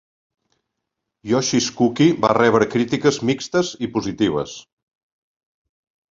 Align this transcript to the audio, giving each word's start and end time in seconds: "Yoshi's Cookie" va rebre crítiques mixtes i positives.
"Yoshi's 1.31 1.67
Cookie" 1.81 2.07
va 2.23 2.31
rebre 2.37 2.67
crítiques 2.75 3.19
mixtes 3.31 3.69
i 3.89 3.91
positives. 3.99 4.55